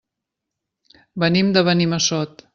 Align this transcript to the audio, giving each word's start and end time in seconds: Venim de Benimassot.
Venim 1.25 1.53
de 1.59 1.65
Benimassot. 1.69 2.45